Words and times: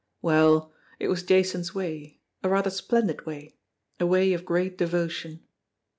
Well, 0.23 0.73
it 0.97 1.09
was 1.09 1.21
Jason's 1.21 1.75
way, 1.75 2.19
a 2.41 2.49
rather 2.49 2.71
splendid 2.71 3.27
way, 3.27 3.53
a 3.99 4.05
way 4.07 4.33
of 4.33 4.45
great 4.45 4.75
devotion. 4.75 5.43